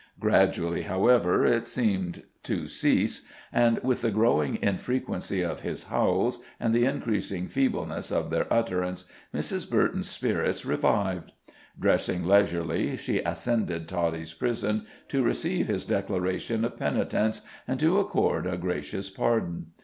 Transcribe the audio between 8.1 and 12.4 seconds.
of their utterance, Mrs. Burton's spirits revived. Dressing